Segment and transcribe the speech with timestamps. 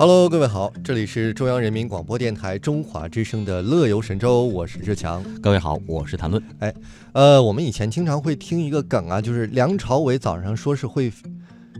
[0.00, 5.22] Hello，各位好，这里是中央人民广播电台中华之声的《乐游神州》，我是志强。
[5.42, 6.42] 各位好，我是谭论。
[6.60, 6.74] 哎，
[7.12, 11.12] 呃，我们以前经常会听一个梗啊，就是梁朝伟早上说是会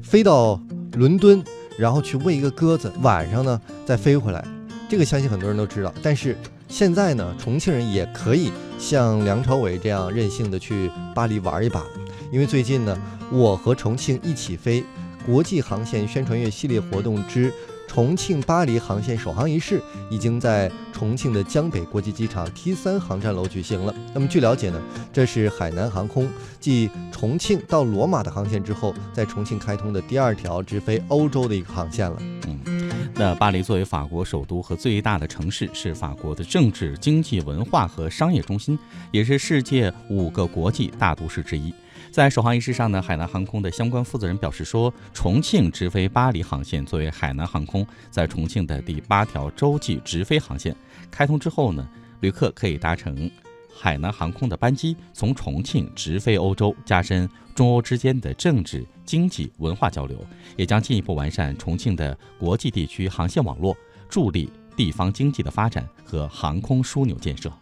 [0.03, 0.61] 飞到
[0.99, 1.43] 伦敦，
[1.79, 4.45] 然后去喂一个鸽子，晚上呢再飞回来。
[4.87, 5.91] 这个相信很多人都知道。
[6.03, 6.37] 但是
[6.69, 11.87] 现在呢，重庆人也可以像梁朝伟这样任性的去巴黎玩一把，
[12.31, 12.95] 因为最近呢，
[13.33, 14.85] 我和重庆一起飞
[15.25, 17.51] 国际航线宣传月系列活动之。
[17.91, 23.93] 重庆巴黎航线首航仪式已经在重庆的江北国际机场 T 三航站楼举行了。
[24.15, 24.81] 那么据了解呢，
[25.13, 26.29] 这是海南航空
[26.61, 32.17] 继重庆到罗马的航线之后，在重庆开通的第二条直飞欧洲的一个航线了。
[32.47, 38.79] 嗯，那巴黎作为法国首都和最大的城市，是法国的政治、经济、文化和商业中心，
[39.11, 41.75] 也是世界五个国际大都市之一。
[42.11, 50.75] 在首航仪式上呢，海南航空的相关负责人表示说，重庆直飞巴黎航线作为海南航空在重庆的第八条洲际直飞航线，
[51.09, 53.31] 开通之后呢，旅客可以搭乘
[53.73, 60.19] 海南航空的班机从重庆直飞欧洲，加深中欧之间的政治、经济、文化交流，
[60.57, 63.77] 也将进一步完善重庆的国际地区航线网络，
[64.09, 67.53] 助力地方经济的发展和航空枢纽建设。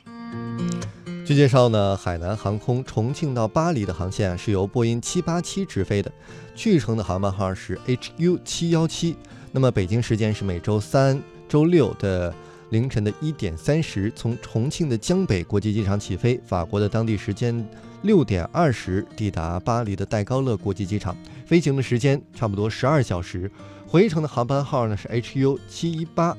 [1.28, 6.10] 据介绍呢，海南航空重庆到巴黎的航线是由波音七八七直飞的，
[6.56, 9.14] 去程的航班号是 HU 七幺七。
[9.52, 12.34] 那么北京时间是每周三、周六的
[12.70, 17.62] 凌晨的一点三十，从重庆的江北国际机场起飞，法国的当地时间
[18.00, 23.50] 六点二十抵达巴黎的戴高乐国际机场，飞行的时间差不多十二小时。
[23.86, 26.34] 回程的航班号呢是 HU 七一八。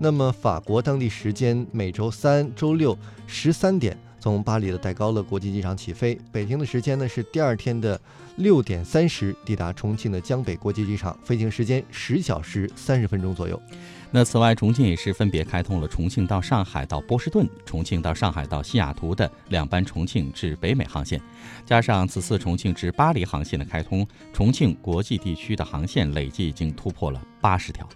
[0.00, 2.98] 那么法国当地时间每周三、周六
[3.28, 3.96] 十三点。
[4.22, 8.00] 从巴黎的戴高乐国际机场起飞，北京的时间呢是第二天的
[8.36, 13.60] 六点三十抵达重庆的江北国际机场，飞行时间十小时三十分钟左右。
[14.12, 21.20] 那此外，重庆也是分别开通了重庆到上海到波士顿、重庆到上海到西雅图的两班重庆至北美航线，
[21.66, 27.88] 加上此次重庆至巴黎航线的开通，重庆国际地区的航线累计已经突破了八十条。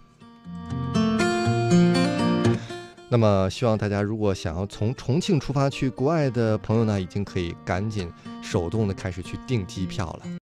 [3.16, 8.12] 那么，希望大家如果想要从重庆出发去国外的朋友呢，已经可以赶紧
[8.42, 10.45] 手动的开始去订机票了。